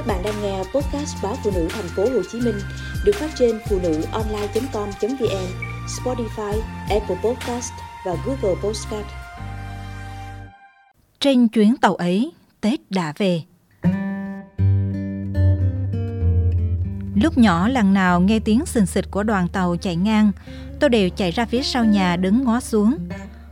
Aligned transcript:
Các 0.00 0.06
bạn 0.06 0.22
đang 0.22 0.42
nghe 0.42 0.58
podcast 0.58 1.16
báo 1.22 1.36
phụ 1.44 1.50
nữ 1.54 1.68
thành 1.70 1.88
phố 1.96 2.02
Hồ 2.02 2.22
Chí 2.32 2.40
Minh 2.40 2.58
được 3.04 3.12
phát 3.14 3.30
trên 3.38 3.58
phụ 3.68 3.78
nữ 3.82 4.02
online.com.vn, 4.12 5.46
Spotify, 5.86 6.60
Apple 6.90 7.16
Podcast 7.24 7.72
và 8.06 8.16
Google 8.26 8.60
Podcast. 8.62 9.06
Trên 11.20 11.48
chuyến 11.48 11.76
tàu 11.76 11.94
ấy, 11.94 12.32
Tết 12.60 12.90
đã 12.90 13.12
về. 13.18 13.42
Lúc 17.14 17.38
nhỏ 17.38 17.68
lần 17.68 17.94
nào 17.94 18.20
nghe 18.20 18.38
tiếng 18.38 18.66
sình 18.66 18.86
xịch 18.86 19.10
của 19.10 19.22
đoàn 19.22 19.48
tàu 19.48 19.76
chạy 19.76 19.96
ngang, 19.96 20.32
tôi 20.80 20.90
đều 20.90 21.08
chạy 21.08 21.30
ra 21.30 21.46
phía 21.46 21.62
sau 21.62 21.84
nhà 21.84 22.16
đứng 22.16 22.44
ngó 22.44 22.60
xuống. 22.60 22.94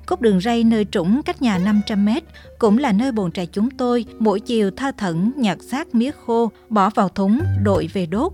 Cốt 0.09 0.21
đường 0.21 0.41
ray 0.41 0.65
nơi 0.65 0.87
trũng 0.91 1.23
cách 1.23 1.43
nhà 1.43 1.59
500 1.59 2.05
mét 2.05 2.25
cũng 2.59 2.79
là 2.79 2.93
nơi 2.93 3.13
bồn 3.13 3.33
trại 3.33 3.47
chúng 3.47 3.71
tôi 3.71 4.05
mỗi 4.19 4.41
chiều 4.41 4.71
tha 4.71 4.93
thẩn 4.93 5.33
nhặt 5.37 5.59
xác 5.71 5.95
mía 5.95 6.11
khô, 6.27 6.51
bỏ 6.69 6.91
vào 6.91 7.09
thúng, 7.09 7.41
đội 7.63 7.89
về 7.93 8.07
đốt. 8.07 8.33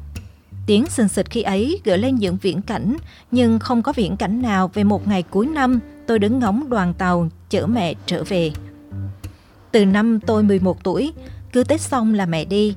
Tiếng 0.66 0.86
sình 0.86 1.08
xịch 1.08 1.30
khi 1.30 1.42
ấy 1.42 1.80
gợi 1.84 1.98
lên 1.98 2.16
những 2.16 2.36
viễn 2.42 2.62
cảnh, 2.62 2.96
nhưng 3.30 3.58
không 3.58 3.82
có 3.82 3.92
viễn 3.92 4.16
cảnh 4.16 4.42
nào 4.42 4.70
về 4.74 4.84
một 4.84 5.08
ngày 5.08 5.22
cuối 5.22 5.46
năm 5.46 5.80
tôi 6.06 6.18
đứng 6.18 6.38
ngóng 6.38 6.70
đoàn 6.70 6.94
tàu 6.94 7.28
chở 7.50 7.66
mẹ 7.66 7.94
trở 8.06 8.24
về. 8.24 8.52
Từ 9.72 9.84
năm 9.84 10.20
tôi 10.26 10.42
11 10.42 10.84
tuổi, 10.84 11.12
cứ 11.52 11.64
Tết 11.64 11.80
xong 11.80 12.14
là 12.14 12.26
mẹ 12.26 12.44
đi. 12.44 12.74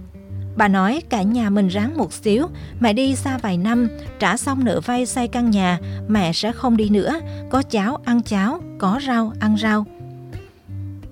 Bà 0.58 0.68
nói 0.68 1.02
cả 1.10 1.22
nhà 1.22 1.50
mình 1.50 1.68
ráng 1.68 1.98
một 1.98 2.14
xíu, 2.14 2.48
mẹ 2.80 2.94
đi 2.94 3.16
xa 3.16 3.38
vài 3.38 3.58
năm, 3.58 3.88
trả 4.20 4.38
xong 4.38 4.64
nợ 4.64 4.80
vay 4.80 5.06
xây 5.06 5.28
căn 5.28 5.52
nhà, 5.52 5.80
mẹ 6.08 6.34
sẽ 6.34 6.52
không 6.52 6.78
đi 6.78 6.90
nữa, 6.90 7.20
có 7.50 7.62
cháo 7.62 7.98
ăn 8.06 8.22
cháo, 8.22 8.62
có 8.78 9.00
rau 9.08 9.34
ăn 9.40 9.58
rau. 9.58 9.86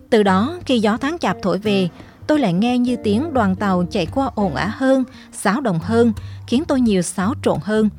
Từ 0.09 0.23
đó, 0.23 0.59
khi 0.65 0.79
gió 0.79 0.97
tháng 0.97 1.17
chạp 1.19 1.37
thổi 1.41 1.57
về, 1.57 1.89
tôi 2.27 2.39
lại 2.39 2.53
nghe 2.53 2.77
như 2.77 2.95
tiếng 2.95 3.33
đoàn 3.33 3.55
tàu 3.55 3.85
chạy 3.91 4.05
qua 4.05 4.29
ồn 4.35 4.55
ả 4.55 4.67
hơn, 4.67 5.03
xáo 5.33 5.61
động 5.61 5.79
hơn, 5.83 6.13
khiến 6.47 6.63
tôi 6.67 6.81
nhiều 6.81 7.01
xáo 7.01 7.33
trộn 7.43 7.57
hơn. 7.61 7.89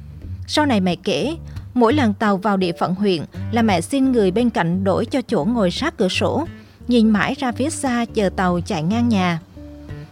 Sau 0.47 0.67
này 0.67 0.81
mẹ 0.81 0.97
kể, 0.97 1.37
mỗi 1.75 1.95
lần 1.95 2.15
tàu 2.15 2.37
vào 2.37 2.57
địa 2.57 2.73
phận 2.81 2.95
huyện 2.95 3.23
là 3.53 3.63
mẹ 3.63 3.81
xin 3.81 4.13
người 4.13 4.31
bên 4.31 4.51
cạnh 4.51 4.85
đổi 4.85 5.07
cho 5.07 5.21
chỗ 5.23 5.45
ngồi 5.45 5.71
sát 5.71 5.97
cửa 5.97 6.09
sổ, 6.09 6.47
nhìn 6.89 7.11
mãi 7.11 7.35
ra 7.39 7.53
phía 7.53 7.71
xa 7.71 8.05
chờ 8.15 8.29
tàu 8.37 8.61
chạy 8.61 8.83
ngang 8.83 9.09
nhà. 9.09 9.41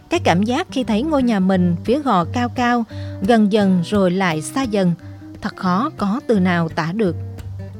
Cái 0.09 0.19
cảm 0.19 0.43
giác 0.43 0.67
khi 0.71 0.83
thấy 0.83 1.01
ngôi 1.01 1.23
nhà 1.23 1.39
mình 1.39 1.75
phía 1.85 1.99
gò 1.99 2.25
cao 2.25 2.49
cao, 2.49 2.83
gần 3.27 3.51
dần 3.51 3.81
rồi 3.85 4.11
lại 4.11 4.41
xa 4.41 4.63
dần, 4.63 4.93
thật 5.41 5.55
khó 5.55 5.89
có 5.97 6.19
từ 6.27 6.39
nào 6.39 6.69
tả 6.69 6.91
được. 6.91 7.15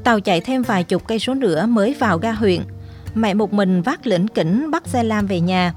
Tàu 0.03 0.19
chạy 0.19 0.41
thêm 0.41 0.61
vài 0.61 0.83
chục 0.83 1.07
cây 1.07 1.19
số 1.19 1.33
nữa 1.33 1.65
mới 1.65 1.95
vào 1.99 2.17
ga 2.17 2.31
huyện. 2.31 2.61
Mẹ 3.15 3.33
một 3.33 3.53
mình 3.53 3.81
vác 3.81 4.07
lĩnh 4.07 4.27
kỉnh 4.27 4.71
bắt 4.71 4.87
xe 4.87 5.03
lam 5.03 5.27
về 5.27 5.39
nhà. 5.39 5.73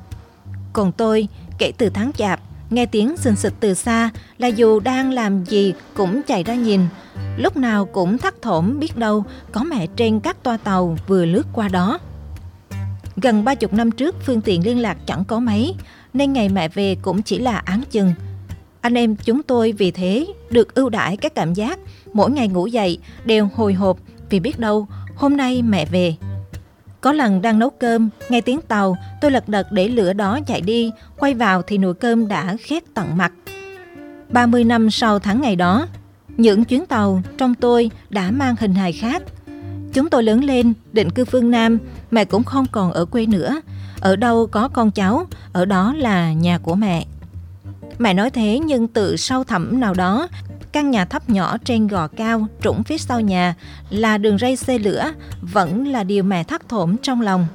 Còn 0.72 0.92
tôi, 0.92 1.28
kể 1.58 1.72
từ 1.78 1.91
tháng 1.91 2.12
chạp, 2.12 2.41
nghe 2.70 2.86
tiếng 2.86 3.16
xình 3.16 3.36
xịch 3.36 3.54
từ 3.60 3.74
xa 3.74 4.10
là 4.38 4.48
dù 4.48 4.80
đang 4.80 5.12
làm 5.12 5.44
gì 5.44 5.74
cũng 5.94 6.22
chạy 6.26 6.44
ra 6.44 6.54
nhìn. 6.54 6.80
Lúc 7.36 7.56
nào 7.56 7.84
cũng 7.84 8.19
thắt 8.19 8.42
thổm 8.42 8.78
biết 8.78 8.96
đâu 8.96 9.24
có 9.52 9.64
mẹ 9.64 9.86
trên 9.96 10.20
các 10.20 10.42
toa 10.42 10.56
tàu 10.56 10.96
vừa 11.06 11.24
lướt 11.24 11.46
qua 11.52 11.69
đó. 11.69 11.98
Gần 13.16 13.44
ba 13.44 13.54
chục 13.54 13.72
năm 13.72 13.91
trước 13.91 14.16
phương 14.26 14.41
tiện 14.41 14.64
liên 14.64 14.78
lạc 14.78 14.96
chẳng 15.06 15.24
có 15.24 15.41
mấy, 15.41 15.74
nên 16.14 16.32
ngày 16.32 16.48
mẹ 16.48 16.68
về 16.68 16.96
cũng 17.02 17.22
chỉ 17.22 17.38
là 17.38 17.56
án 17.56 17.82
chừng. 17.90 18.12
Anh 18.80 18.94
em 18.94 19.16
chúng 19.16 19.42
tôi 19.42 19.72
vì 19.72 19.90
thế 19.90 20.26
được 20.50 20.74
ưu 20.74 20.88
đãi 20.88 21.16
các 21.16 21.34
cảm 21.34 21.54
giác, 21.54 21.78
mỗi 22.12 22.30
ngày 22.30 22.48
ngủ 22.48 22.66
dậy 22.66 22.98
đều 23.24 23.48
hồi 23.54 23.74
hộp 23.74 23.98
vì 24.30 24.40
biết 24.40 24.58
đâu 24.58 24.86
hôm 25.16 25.36
nay 25.36 25.62
mẹ 25.62 25.86
về. 25.86 26.14
Có 27.00 27.12
lần 27.12 27.42
đang 27.42 27.58
nấu 27.58 27.70
cơm, 27.70 28.08
nghe 28.28 28.40
tiếng 28.40 28.60
tàu, 28.60 28.96
tôi 29.20 29.30
lật 29.30 29.48
đật 29.48 29.72
để 29.72 29.88
lửa 29.88 30.12
đó 30.12 30.38
chạy 30.46 30.60
đi, 30.60 30.90
quay 31.18 31.34
vào 31.34 31.62
thì 31.62 31.78
nồi 31.78 31.94
cơm 31.94 32.28
đã 32.28 32.56
khét 32.60 32.82
tận 32.94 33.16
mặt. 33.16 33.32
30 34.30 34.64
năm 34.64 34.90
sau 34.90 35.18
tháng 35.18 35.40
ngày 35.40 35.56
đó, 35.56 35.86
những 36.36 36.64
chuyến 36.64 36.86
tàu 36.86 37.22
trong 37.38 37.54
tôi 37.54 37.90
đã 38.10 38.30
mang 38.30 38.54
hình 38.60 38.74
hài 38.74 38.92
khác. 38.92 39.22
Chúng 39.92 40.10
tôi 40.10 40.22
lớn 40.22 40.44
lên, 40.44 40.72
định 40.92 41.10
cư 41.10 41.24
phương 41.24 41.50
Nam, 41.50 41.78
mẹ 42.10 42.24
cũng 42.24 42.44
không 42.44 42.66
còn 42.72 42.92
ở 42.92 43.04
quê 43.04 43.26
nữa. 43.26 43.60
Ở 44.00 44.16
đâu 44.16 44.47
có 44.47 44.69
con 44.69 44.91
cháu, 44.91 45.26
ở 45.53 45.64
đó 45.64 45.94
là 45.97 46.32
nhà 46.32 46.59
của 46.59 46.75
mẹ. 46.75 47.06
Mẹ 47.98 48.14
nói 48.14 48.31
thế 48.31 48.59
nhưng 48.59 48.88
từ 48.88 49.16
sâu 49.16 49.44
thẳm 49.44 49.81
nào 49.81 49.94
đó, 49.94 50.28
căn 50.72 50.91
nhà 50.91 51.04
thấp 51.04 51.31
nhỏ 51.31 51.56
trên 51.64 51.86
gò 51.86 52.09
cao, 52.09 52.47
trũng 52.62 52.84
phía 52.84 52.98
sau 52.98 53.20
nhà 53.20 53.54
là 53.91 54.19
đường 54.19 54.38
ray 54.38 54.56
xe 54.56 54.78
lửa, 54.78 55.12
vẫn 55.41 55.88
là 55.88 56.04
điều 56.04 56.22
mẹ 56.22 56.44
thắt 56.44 56.69
thổm 56.69 56.97
trong 57.03 57.20
lòng. 57.20 57.47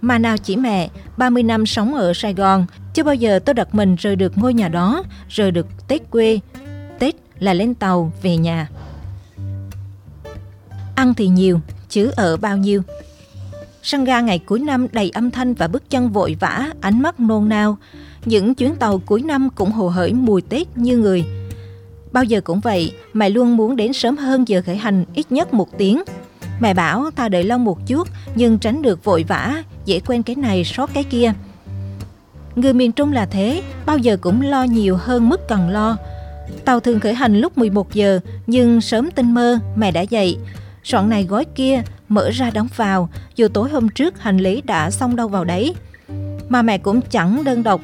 Mà 0.00 0.18
nào 0.18 0.36
chỉ 0.36 0.56
mẹ, 0.56 0.88
30 1.16 1.42
năm 1.42 1.66
sống 1.66 1.94
ở 1.94 2.12
Sài 2.14 2.34
Gòn, 2.34 2.66
chưa 2.94 3.02
bao 3.02 3.14
giờ 3.14 3.38
tôi 3.38 3.54
đặt 3.54 3.74
mình 3.74 3.96
rời 3.96 4.16
được 4.16 4.38
ngôi 4.38 4.54
nhà 4.54 4.68
đó, 4.68 5.02
rời 5.28 5.50
được 5.50 5.66
Tết 5.88 6.10
quê. 6.10 6.40
Tết 6.98 7.14
là 7.38 7.54
lên 7.54 7.74
tàu 7.74 8.12
về 8.22 8.36
nhà. 8.36 8.68
Ăn 10.94 11.14
thì 11.14 11.28
nhiều, 11.28 11.60
chứ 11.88 12.10
ở 12.16 12.36
bao 12.36 12.56
nhiêu. 12.56 12.82
Sân 13.82 14.04
ga 14.04 14.20
ngày 14.20 14.38
cuối 14.38 14.60
năm 14.60 14.86
đầy 14.92 15.10
âm 15.10 15.30
thanh 15.30 15.54
và 15.54 15.68
bước 15.68 15.90
chân 15.90 16.10
vội 16.10 16.36
vã, 16.40 16.70
ánh 16.80 17.02
mắt 17.02 17.20
nôn 17.20 17.48
nao. 17.48 17.78
Những 18.24 18.54
chuyến 18.54 18.76
tàu 18.76 18.98
cuối 18.98 19.22
năm 19.22 19.48
cũng 19.54 19.72
hồ 19.72 19.88
hởi 19.88 20.12
mùi 20.12 20.42
Tết 20.42 20.66
như 20.74 20.98
người. 20.98 21.24
Bao 22.12 22.24
giờ 22.24 22.40
cũng 22.40 22.60
vậy, 22.60 22.92
mẹ 23.12 23.30
luôn 23.30 23.56
muốn 23.56 23.76
đến 23.76 23.92
sớm 23.92 24.16
hơn 24.16 24.48
giờ 24.48 24.62
khởi 24.66 24.76
hành 24.76 25.04
ít 25.14 25.32
nhất 25.32 25.54
một 25.54 25.78
tiếng. 25.78 26.02
Mẹ 26.60 26.74
bảo 26.74 27.10
ta 27.10 27.28
đợi 27.28 27.44
lâu 27.44 27.58
một 27.58 27.86
chút, 27.86 28.08
nhưng 28.34 28.58
tránh 28.58 28.82
được 28.82 29.04
vội 29.04 29.24
vã, 29.28 29.62
dễ 29.84 30.00
quên 30.00 30.22
cái 30.22 30.36
này 30.36 30.64
sót 30.64 30.90
cái 30.94 31.04
kia. 31.04 31.32
Người 32.56 32.72
miền 32.72 32.92
Trung 32.92 33.12
là 33.12 33.26
thế, 33.26 33.62
bao 33.86 33.98
giờ 33.98 34.16
cũng 34.20 34.42
lo 34.42 34.62
nhiều 34.62 34.96
hơn 34.96 35.28
mức 35.28 35.48
cần 35.48 35.68
lo. 35.68 35.96
Tàu 36.64 36.80
thường 36.80 37.00
khởi 37.00 37.14
hành 37.14 37.38
lúc 37.38 37.58
11 37.58 37.94
giờ, 37.94 38.20
nhưng 38.46 38.80
sớm 38.80 39.10
tinh 39.10 39.34
mơ, 39.34 39.58
mẹ 39.76 39.90
đã 39.90 40.00
dậy. 40.00 40.36
Soạn 40.84 41.08
này 41.08 41.24
gói 41.24 41.44
kia, 41.54 41.82
mở 42.08 42.30
ra 42.30 42.50
đóng 42.50 42.68
vào, 42.76 43.08
dù 43.36 43.48
tối 43.48 43.68
hôm 43.70 43.88
trước 43.88 44.20
hành 44.22 44.38
lý 44.38 44.60
đã 44.60 44.90
xong 44.90 45.16
đâu 45.16 45.28
vào 45.28 45.44
đấy. 45.44 45.74
Mà 46.48 46.62
mẹ 46.62 46.78
cũng 46.78 47.00
chẳng 47.00 47.44
đơn 47.44 47.62
độc. 47.62 47.80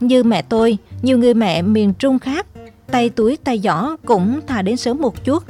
Như 0.00 0.22
mẹ 0.22 0.42
tôi, 0.42 0.78
nhiều 1.02 1.18
người 1.18 1.34
mẹ 1.34 1.62
miền 1.62 1.94
Trung 1.94 2.18
khác, 2.18 2.46
tay 2.90 3.10
túi 3.10 3.36
tay 3.36 3.58
giỏ 3.58 3.96
cũng 4.06 4.40
thà 4.46 4.62
đến 4.62 4.76
sớm 4.76 4.98
một 4.98 5.24
chút. 5.24 5.44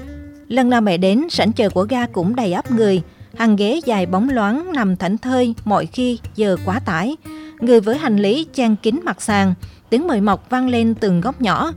Lần 0.49 0.71
nào 0.71 0.81
mẹ 0.81 0.97
đến, 0.97 1.31
sảnh 1.31 1.53
chờ 1.53 1.71
của 1.71 1.84
ga 1.84 2.06
cũng 2.06 2.37
đầy 2.37 2.53
ắp 2.53 2.71
người, 2.71 3.03
hàng 3.37 3.57
ghế 3.57 3.81
dài 3.84 4.07
bóng 4.07 4.31
loáng 4.31 4.72
nằm 4.72 4.97
thảnh 4.97 5.19
thơi 5.19 5.55
mọi 5.65 5.87
khi 5.87 6.19
giờ 6.37 6.57
quá 6.65 6.81
tải. 6.81 7.17
Người 7.61 7.81
với 7.81 7.99
hành 7.99 8.17
lý 8.17 8.47
chan 8.53 8.77
kín 8.77 9.01
mặt 9.05 9.22
sàn, 9.22 9.55
tiếng 9.91 10.07
mời 10.07 10.21
mọc 10.21 10.51
vang 10.51 10.69
lên 10.69 10.95
từng 10.95 11.21
góc 11.21 11.43
nhỏ. 11.43 11.72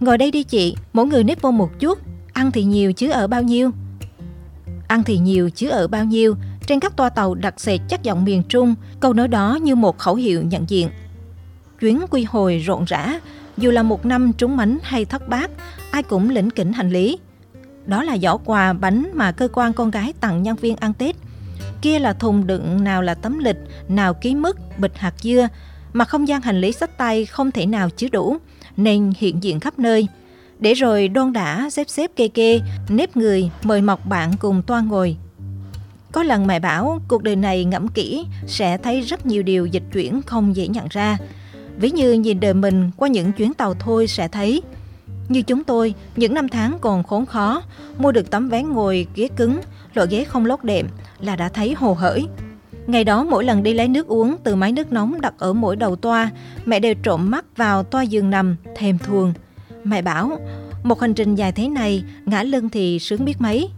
Ngồi 0.00 0.18
đây 0.18 0.30
đi 0.30 0.42
chị, 0.42 0.76
mỗi 0.92 1.06
người 1.06 1.24
nếp 1.24 1.42
vô 1.42 1.50
một 1.50 1.70
chút, 1.78 1.98
ăn 2.32 2.50
thì 2.50 2.64
nhiều 2.64 2.92
chứ 2.92 3.10
ở 3.10 3.26
bao 3.26 3.42
nhiêu. 3.42 3.70
Ăn 4.88 5.04
thì 5.04 5.18
nhiều 5.18 5.50
chứ 5.50 5.68
ở 5.68 5.88
bao 5.88 6.04
nhiêu, 6.04 6.36
trên 6.66 6.80
các 6.80 6.96
toa 6.96 7.08
tàu 7.08 7.34
đặc 7.34 7.60
sệt 7.60 7.80
chắc 7.88 8.02
giọng 8.02 8.24
miền 8.24 8.42
Trung, 8.48 8.74
câu 9.00 9.12
nói 9.12 9.28
đó 9.28 9.58
như 9.62 9.74
một 9.74 9.98
khẩu 9.98 10.14
hiệu 10.14 10.42
nhận 10.42 10.70
diện. 10.70 10.88
Chuyến 11.80 12.00
quy 12.10 12.24
hồi 12.24 12.58
rộn 12.58 12.84
rã, 12.84 13.20
dù 13.56 13.70
là 13.70 13.82
một 13.82 14.06
năm 14.06 14.32
trúng 14.32 14.56
mánh 14.56 14.78
hay 14.82 15.04
thất 15.04 15.28
bát, 15.28 15.50
ai 15.90 16.02
cũng 16.02 16.30
lĩnh 16.30 16.50
kỉnh 16.50 16.72
hành 16.72 16.90
lý. 16.90 17.18
Đó 17.86 18.02
là 18.02 18.18
giỏ 18.18 18.36
quà 18.36 18.72
bánh 18.72 19.10
mà 19.14 19.32
cơ 19.32 19.48
quan 19.52 19.72
con 19.72 19.90
gái 19.90 20.12
tặng 20.20 20.42
nhân 20.42 20.56
viên 20.56 20.76
ăn 20.76 20.94
Tết. 20.94 21.16
Kia 21.82 21.98
là 21.98 22.12
thùng 22.12 22.46
đựng 22.46 22.84
nào 22.84 23.02
là 23.02 23.14
tấm 23.14 23.38
lịch, 23.38 23.58
nào 23.88 24.14
ký 24.14 24.34
mứt, 24.34 24.56
bịch 24.78 24.98
hạt 24.98 25.14
dưa, 25.22 25.48
mà 25.92 26.04
không 26.04 26.28
gian 26.28 26.40
hành 26.40 26.60
lý 26.60 26.72
sách 26.72 26.98
tay 26.98 27.26
không 27.26 27.50
thể 27.50 27.66
nào 27.66 27.90
chứa 27.90 28.08
đủ, 28.08 28.36
nên 28.76 29.12
hiện 29.18 29.42
diện 29.42 29.60
khắp 29.60 29.78
nơi– 29.78 30.08
để 30.64 30.74
rồi 30.74 31.08
đoan 31.08 31.32
đã 31.32 31.70
xếp 31.70 31.88
xếp 31.88 32.10
kê 32.16 32.28
kê, 32.28 32.60
nếp 32.88 33.16
người, 33.16 33.50
mời 33.62 33.82
mọc 33.82 34.06
bạn 34.06 34.32
cùng 34.38 34.62
toa 34.62 34.80
ngồi. 34.80 35.16
Có 36.12 36.22
lần 36.22 36.46
mẹ 36.46 36.60
bảo 36.60 37.00
cuộc 37.08 37.22
đời 37.22 37.36
này 37.36 37.64
ngẫm 37.64 37.88
kỹ 37.88 38.26
sẽ 38.46 38.78
thấy 38.78 39.00
rất 39.00 39.26
nhiều 39.26 39.42
điều 39.42 39.66
dịch 39.66 39.82
chuyển 39.92 40.22
không 40.22 40.56
dễ 40.56 40.68
nhận 40.68 40.86
ra. 40.90 41.18
Ví 41.76 41.90
như 41.90 42.12
nhìn 42.12 42.40
đời 42.40 42.54
mình 42.54 42.90
qua 42.96 43.08
những 43.08 43.32
chuyến 43.32 43.54
tàu 43.54 43.74
thôi 43.74 44.06
sẽ 44.06 44.28
thấy. 44.28 44.62
Như 45.28 45.42
chúng 45.42 45.64
tôi, 45.64 45.94
những 46.16 46.34
năm 46.34 46.48
tháng 46.48 46.78
còn 46.80 47.02
khốn 47.02 47.26
khó, 47.26 47.62
mua 47.98 48.12
được 48.12 48.30
tấm 48.30 48.48
vé 48.48 48.62
ngồi 48.62 49.06
ghế 49.14 49.28
cứng, 49.36 49.60
loại 49.94 50.08
ghế 50.10 50.24
không 50.24 50.46
lót 50.46 50.64
đệm 50.64 50.86
là 51.20 51.36
đã 51.36 51.48
thấy 51.48 51.74
hồ 51.74 51.94
hởi. 51.94 52.26
Ngày 52.86 53.04
đó 53.04 53.24
mỗi 53.24 53.44
lần 53.44 53.62
đi 53.62 53.74
lấy 53.74 53.88
nước 53.88 54.06
uống 54.06 54.36
từ 54.44 54.56
máy 54.56 54.72
nước 54.72 54.92
nóng 54.92 55.20
đặt 55.20 55.34
ở 55.38 55.52
mỗi 55.52 55.76
đầu 55.76 55.96
toa, 55.96 56.30
mẹ 56.64 56.80
đều 56.80 56.94
trộm 56.94 57.30
mắt 57.30 57.44
vào 57.56 57.82
toa 57.82 58.02
giường 58.02 58.30
nằm, 58.30 58.56
thèm 58.76 58.98
thuồng. 58.98 59.32
Mẹ 59.84 60.02
bảo, 60.02 60.38
một 60.82 61.00
hành 61.00 61.14
trình 61.14 61.34
dài 61.34 61.52
thế 61.52 61.68
này, 61.68 62.04
ngã 62.26 62.42
lưng 62.42 62.68
thì 62.68 62.98
sướng 62.98 63.24
biết 63.24 63.40
mấy. 63.40 63.68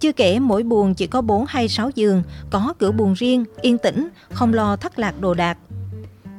Chưa 0.00 0.12
kể 0.12 0.38
mỗi 0.38 0.62
buồng 0.62 0.94
chỉ 0.94 1.06
có 1.06 1.20
4 1.20 1.44
hay 1.48 1.68
6 1.68 1.90
giường, 1.94 2.22
có 2.50 2.74
cửa 2.78 2.90
buồng 2.90 3.14
riêng, 3.14 3.44
yên 3.60 3.78
tĩnh, 3.78 4.08
không 4.30 4.54
lo 4.54 4.76
thất 4.76 4.98
lạc 4.98 5.20
đồ 5.20 5.34
đạc. 5.34 5.58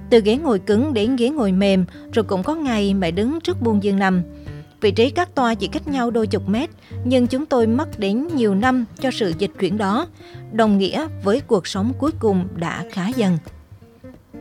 Từ 0.10 0.22
ghế 0.22 0.38
ngồi 0.38 0.60
cứng 0.60 0.94
đến 0.94 1.16
ghế 1.16 1.30
ngồi 1.30 1.52
mềm, 1.52 1.86
rồi 2.14 2.24
cũng 2.24 2.44
có 2.44 2.56
ngày 2.56 2.94
mẹ 2.94 3.12
đứng 3.12 3.40
trước 3.42 3.62
buồng 3.62 3.84
giường 3.84 4.00
nằm. 4.00 4.22
Vị 4.82 4.92
trí 4.92 5.10
các 5.10 5.36
toa 5.36 5.56
chỉ 5.56 5.68
cách 5.68 5.88
nhau 5.88 6.12
đôi 6.12 6.28
chục 6.28 6.50
mét, 6.50 6.70
nhưng 7.06 7.28
chúng 7.28 7.46
tôi 7.46 7.68
mất 7.68 8.00
đến 8.00 8.28
nhiều 8.36 8.56
năm 8.56 8.86
cho 9.02 9.12
sự 9.12 9.34
dịch 9.38 9.52
chuyển 9.60 9.78
đó, 9.78 10.08
đồng 10.52 10.78
nghĩa 10.78 11.08
với 11.24 11.40
cuộc 11.40 11.68
sống 11.68 11.94
cuối 12.00 12.12
cùng 12.20 12.48
đã 12.56 12.86
khá 12.92 13.08
dần. 13.08 13.38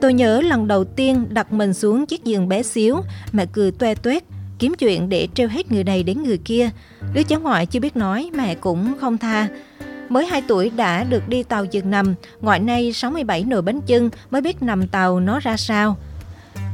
Tôi 0.00 0.14
nhớ 0.14 0.40
lần 0.40 0.68
đầu 0.68 0.84
tiên 0.84 1.26
đặt 1.30 1.52
mình 1.52 1.74
xuống 1.74 2.06
chiếc 2.06 2.24
giường 2.24 2.48
bé 2.48 2.62
xíu, 2.62 2.96
mẹ 3.32 3.46
cười 3.52 3.70
toe 3.70 3.94
toét, 3.94 4.24
kiếm 4.58 4.74
chuyện 4.78 5.08
để 5.08 5.28
treo 5.34 5.48
hết 5.48 5.72
người 5.72 5.84
này 5.84 6.02
đến 6.02 6.22
người 6.22 6.38
kia. 6.38 6.70
Đứa 7.14 7.22
cháu 7.22 7.40
ngoại 7.40 7.66
chưa 7.66 7.80
biết 7.80 7.96
nói, 7.96 8.30
mẹ 8.34 8.54
cũng 8.54 8.94
không 9.00 9.18
tha. 9.18 9.48
Mới 10.08 10.26
2 10.26 10.42
tuổi 10.48 10.70
đã 10.70 11.04
được 11.04 11.28
đi 11.28 11.42
tàu 11.42 11.64
giường 11.64 11.90
nằm, 11.90 12.14
ngoại 12.40 12.60
nay 12.60 12.92
67 12.92 13.44
nồi 13.44 13.62
bánh 13.62 13.80
chưng 13.80 14.10
mới 14.30 14.40
biết 14.40 14.62
nằm 14.62 14.88
tàu 14.88 15.20
nó 15.20 15.40
ra 15.40 15.56
sao. 15.56 15.96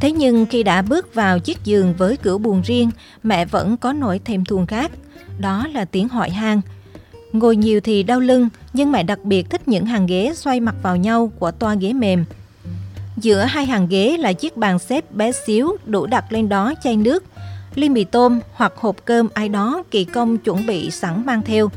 Thế 0.00 0.12
nhưng 0.12 0.46
khi 0.46 0.62
đã 0.62 0.82
bước 0.82 1.14
vào 1.14 1.38
chiếc 1.38 1.64
giường 1.64 1.94
với 1.98 2.16
cửa 2.16 2.38
buồn 2.38 2.62
riêng, 2.64 2.90
mẹ 3.22 3.44
vẫn 3.44 3.76
có 3.76 3.92
nỗi 3.92 4.18
thèm 4.18 4.44
thuồng 4.44 4.66
khác. 4.66 4.90
Đó 5.38 5.66
là 5.72 5.84
tiếng 5.84 6.08
hỏi 6.08 6.30
han. 6.30 6.60
Ngồi 7.32 7.56
nhiều 7.56 7.80
thì 7.80 8.02
đau 8.02 8.20
lưng, 8.20 8.48
nhưng 8.72 8.92
mẹ 8.92 9.02
đặc 9.02 9.24
biệt 9.24 9.50
thích 9.50 9.68
những 9.68 9.86
hàng 9.86 10.06
ghế 10.06 10.32
xoay 10.34 10.60
mặt 10.60 10.74
vào 10.82 10.96
nhau 10.96 11.32
của 11.38 11.50
toa 11.50 11.74
ghế 11.74 11.92
mềm. 11.92 12.24
Giữa 13.16 13.40
hai 13.44 13.66
hàng 13.66 13.88
ghế 13.88 14.16
là 14.18 14.32
chiếc 14.32 14.56
bàn 14.56 14.78
xếp 14.78 15.14
bé 15.14 15.32
xíu 15.32 15.76
đủ 15.86 16.06
đặt 16.06 16.32
lên 16.32 16.48
đó 16.48 16.74
chai 16.84 16.96
nước, 16.96 17.24
ly 17.74 17.88
mì 17.88 18.04
tôm 18.04 18.40
hoặc 18.54 18.72
hộp 18.76 18.96
cơm 19.04 19.28
ai 19.34 19.48
đó 19.48 19.82
kỳ 19.90 20.04
công 20.04 20.38
chuẩn 20.38 20.66
bị 20.66 20.90
sẵn 20.90 21.26
mang 21.26 21.42
theo. 21.42 21.70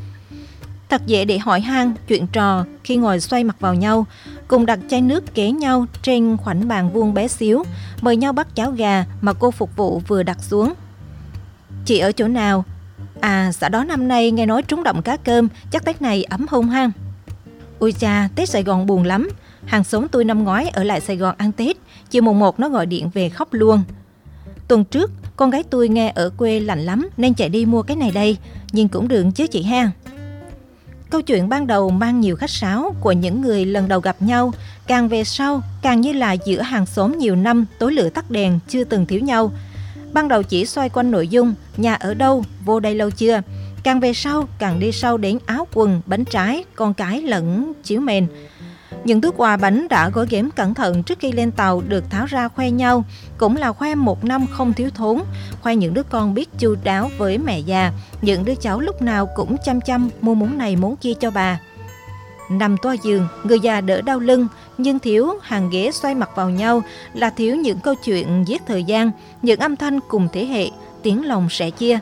Thật 0.90 1.02
dễ 1.06 1.26
để 1.26 1.38
hỏi 1.38 1.62
han, 1.62 1.94
chuyện 2.08 2.28
trò 2.28 2.66
khi 2.84 2.96
ngồi 2.96 3.20
xoay 3.20 3.44
mặt 3.44 3.56
vào 3.60 3.74
nhau, 3.74 4.06
cùng 4.48 4.66
đặt 4.66 4.80
chai 4.90 5.02
nước 5.02 5.36
kế 5.36 5.52
nhau 5.52 5.86
trên 6.02 6.38
khoảnh 6.38 6.68
bàn 6.68 6.90
vuông 6.94 7.14
bé 7.14 7.28
xíu, 7.28 7.64
mời 8.02 8.18
nhau 8.18 8.34
bắt 8.34 8.56
cháo 8.56 8.72
gà 8.72 9.06
mà 9.22 9.34
cô 9.34 9.52
phục 9.52 9.76
vụ 9.76 10.02
vừa 10.08 10.24
đặt 10.24 10.44
xuống. 10.44 10.74
Chị 11.86 12.00
ở 12.00 12.12
chỗ 12.12 12.28
nào? 12.28 12.66
À, 13.22 13.52
xã 13.52 13.70
đó 13.70 13.84
năm 13.84 14.08
nay 14.08 14.32
nghe 14.32 14.46
nói 14.46 14.62
trúng 14.62 14.84
động 14.84 15.02
cá 15.02 15.18
cơm, 15.18 15.48
chắc 15.72 15.86
Tết 15.86 16.02
này 16.02 16.24
ấm 16.24 16.46
hung 16.50 16.70
hăng. 16.70 16.92
Ui 17.80 17.92
cha, 17.92 18.30
Tết 18.36 18.50
Sài 18.50 18.64
Gòn 18.64 18.86
buồn 18.86 19.04
lắm. 19.04 19.30
Hàng 19.66 19.84
xóm 19.84 20.08
tôi 20.08 20.26
năm 20.26 20.44
ngoái 20.44 20.68
ở 20.68 20.84
lại 20.84 21.02
Sài 21.02 21.18
Gòn 21.18 21.36
ăn 21.38 21.52
Tết, 21.52 21.78
chiều 22.10 22.22
mùng 22.22 22.40
1 22.40 22.60
nó 22.60 22.70
gọi 22.70 22.86
điện 22.86 23.10
về 23.14 23.30
khóc 23.30 23.48
luôn. 23.52 23.84
Tuần 24.68 24.86
trước, 24.86 25.12
con 25.36 25.50
gái 25.50 25.64
tôi 25.70 25.90
nghe 25.90 26.12
ở 26.16 26.30
quê 26.38 26.60
lạnh 26.60 26.86
lắm 26.86 27.10
nên 27.18 27.34
chạy 27.34 27.50
đi 27.50 27.66
mua 27.66 27.82
cái 27.82 27.98
này 27.98 28.12
đây, 28.12 28.38
nhưng 28.72 28.88
cũng 28.88 29.08
được 29.08 29.26
chứ 29.36 29.48
chị 29.48 29.64
ha. 29.64 29.92
Câu 31.10 31.22
chuyện 31.22 31.50
ban 31.50 31.68
đầu 31.68 31.90
mang 31.90 32.22
nhiều 32.22 32.36
khách 32.36 32.50
sáo 32.50 32.96
của 33.02 33.12
những 33.12 33.42
người 33.42 33.66
lần 33.66 33.88
đầu 33.88 34.00
gặp 34.00 34.22
nhau, 34.22 34.54
càng 34.88 35.08
về 35.08 35.24
sau 35.24 35.62
càng 35.82 36.02
như 36.02 36.14
là 36.14 36.34
giữa 36.34 36.62
hàng 36.62 36.86
xóm 36.86 37.18
nhiều 37.18 37.36
năm 37.36 37.66
tối 37.80 37.94
lửa 37.94 38.10
tắt 38.10 38.32
đèn 38.32 38.60
chưa 38.68 38.84
từng 38.84 39.06
thiếu 39.06 39.20
nhau. 39.20 39.52
Ban 40.14 40.28
đầu 40.28 40.44
chỉ 40.44 40.66
xoay 40.66 40.90
quanh 40.90 41.12
nội 41.12 41.28
dung 41.28 41.54
nhà 41.78 41.94
ở 41.94 42.14
đâu, 42.14 42.44
vô 42.66 42.80
đây 42.80 42.96
lâu 42.96 43.12
chưa. 43.12 43.42
Càng 43.84 44.00
về 44.00 44.14
sau 44.14 44.48
càng 44.60 44.80
đi 44.80 44.92
sâu 44.92 45.18
đến 45.18 45.38
áo 45.46 45.68
quần, 45.74 46.02
bánh 46.06 46.26
trái, 46.26 46.64
con 46.76 46.94
cái 46.94 47.22
lẫn 47.22 47.74
chiếu 47.84 48.02
mền. 48.02 48.28
Những 49.04 49.22
túi 49.22 49.32
quà 49.38 49.58
bánh 49.58 49.88
đã 49.88 50.10
gói 50.10 50.26
ghém 50.30 50.52
cẩn 50.52 50.74
thận 50.74 51.04
trước 51.04 51.20
khi 51.20 51.32
lên 51.32 51.52
tàu 51.52 51.82
được 51.88 52.10
tháo 52.10 52.26
ra 52.26 52.48
khoe 52.48 52.72
nhau, 52.72 53.04
cũng 53.38 53.58
là 53.58 53.72
khoe 53.72 53.96
một 53.96 54.24
năm 54.24 54.46
không 54.52 54.74
thiếu 54.74 54.90
thốn, 54.96 55.22
khoe 55.62 55.76
những 55.76 55.94
đứa 55.94 56.04
con 56.04 56.34
biết 56.34 56.50
chu 56.60 56.76
đáo 56.84 57.10
với 57.18 57.38
mẹ 57.38 57.60
già, 57.60 57.92
những 58.22 58.46
đứa 58.46 58.56
cháu 58.56 58.80
lúc 58.80 59.02
nào 59.02 59.26
cũng 59.36 59.56
chăm 59.66 59.82
chăm 59.82 60.10
mua 60.22 60.34
món 60.34 60.58
này 60.58 60.76
món 60.76 60.96
kia 60.96 61.14
cho 61.20 61.32
bà. 61.32 61.60
Nằm 62.50 62.78
toa 62.82 62.94
giường, 62.94 63.28
người 63.44 63.60
già 63.60 63.82
đỡ 63.82 64.02
đau 64.02 64.20
lưng, 64.20 64.48
nhưng 64.78 65.00
thiếu 65.00 65.34
hàng 65.42 65.70
ghế 65.70 65.92
xoay 65.92 66.16
mặt 66.16 66.30
vào 66.36 66.50
nhau 66.50 66.84
là 67.14 67.30
thiếu 67.30 67.56
những 67.56 67.80
câu 67.80 67.96
chuyện 67.96 68.44
giết 68.48 68.62
thời 68.68 68.84
gian, 68.84 69.12
những 69.42 69.60
âm 69.60 69.76
thanh 69.76 70.00
cùng 70.08 70.28
thế 70.34 70.46
hệ, 70.46 70.70
tiếng 71.04 71.26
lòng 71.26 71.48
sẻ 71.50 71.70
chia. 71.70 72.00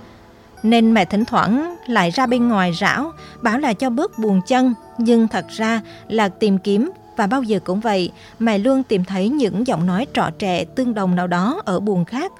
Nên 0.63 0.93
mẹ 0.93 1.05
thỉnh 1.05 1.25
thoảng 1.25 1.75
lại 1.87 2.09
ra 2.11 2.25
bên 2.25 2.47
ngoài 2.47 2.71
rảo, 2.81 3.11
bảo 3.41 3.59
là 3.59 3.73
cho 3.73 3.89
bớt 3.89 4.19
buồn 4.19 4.41
chân, 4.47 4.73
nhưng 4.97 5.27
thật 5.27 5.45
ra 5.49 5.81
là 6.07 6.29
tìm 6.29 6.57
kiếm 6.57 6.91
và 7.17 7.27
bao 7.27 7.43
giờ 7.43 7.59
cũng 7.63 7.79
vậy, 7.79 8.11
mẹ 8.39 8.57
luôn 8.57 8.83
tìm 8.83 9.05
thấy 9.05 9.29
những 9.29 9.67
giọng 9.67 9.85
nói 9.85 10.07
trọ 10.13 10.29
trẻ 10.39 10.65
tương 10.65 10.93
đồng 10.93 11.15
nào 11.15 11.27
đó 11.27 11.61
ở 11.65 11.79
buồn 11.79 12.05
khác, 12.05 12.31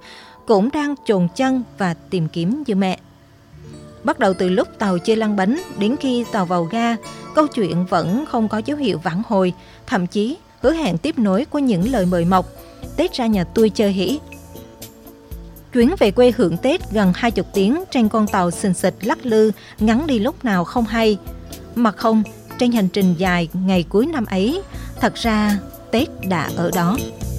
cũng 0.46 0.70
đang 0.74 0.96
trồn 1.06 1.28
chân 1.36 1.64
và 1.78 1.94
tìm 2.10 2.28
kiếm 2.28 2.64
như 2.68 2.76
mẹ. 2.76 3.00
Bắt 4.04 4.20
đầu 4.20 4.34
từ 4.34 4.50
lúc 4.50 4.68
tàu 4.80 4.98
chơi 4.98 5.16
lăn 5.16 5.36
bánh 5.36 5.62
đến 5.78 5.96
khi 6.00 6.26
tàu 6.32 6.46
vào 6.46 6.64
ga, 6.64 6.96
câu 7.36 7.48
chuyện 7.48 7.86
vẫn 7.86 8.26
không 8.26 8.48
có 8.48 8.62
dấu 8.66 8.78
hiệu 8.78 8.98
vãn 9.04 9.22
hồi, 9.28 9.54
thậm 9.88 10.08
chí 10.08 10.38
hứa 10.62 10.74
hẹn 10.74 10.98
tiếp 10.98 11.20
nối 11.20 11.46
của 11.46 11.60
những 11.60 11.92
lời 11.92 12.06
mời 12.06 12.26
mọc. 12.26 12.46
Tết 12.98 13.14
ra 13.14 13.26
nhà 13.26 13.44
tôi 13.44 13.70
chơi 13.70 13.92
hỉ. 13.92 14.20
Chuyến 15.74 15.96
về 16.00 16.12
quê 16.12 16.32
hưởng 16.38 16.58
Tết 16.58 16.92
gần 16.92 17.14
hai 17.16 17.32
chục 17.32 17.48
tiếng 17.54 17.84
trên 17.92 18.10
con 18.10 18.28
tàu 18.28 18.52
sình 18.52 18.74
xịch 18.74 18.96
lắc 19.02 19.26
lư, 19.26 19.52
ngắn 19.80 20.08
đi 20.08 20.20
lúc 20.20 20.46
nào 20.46 20.64
không 20.64 20.86
hay. 20.86 21.18
Mà 21.76 21.92
không, 21.92 22.24
trên 22.60 22.72
hành 22.72 22.88
trình 22.90 23.14
dài 23.18 23.50
ngày 23.54 23.84
cuối 23.90 24.06
năm 24.06 24.26
ấy, 24.26 24.62
thật 25.02 25.16
ra 25.16 25.58
Tết 25.92 26.10
đã 26.30 26.50
ở 26.56 26.72
đó. 26.76 26.98